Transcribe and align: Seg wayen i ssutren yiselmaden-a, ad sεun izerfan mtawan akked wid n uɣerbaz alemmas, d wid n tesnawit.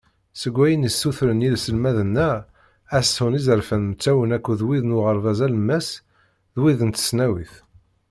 Seg 0.41 0.53
wayen 0.57 0.87
i 0.89 0.91
ssutren 0.91 1.43
yiselmaden-a, 1.45 2.29
ad 2.97 3.03
sεun 3.05 3.37
izerfan 3.39 3.83
mtawan 3.91 4.35
akked 4.37 4.59
wid 4.67 4.83
n 4.85 4.95
uɣerbaz 4.97 5.39
alemmas, 5.45 5.87
d 6.53 6.55
wid 6.61 6.79
n 6.83 6.89
tesnawit. 6.91 7.53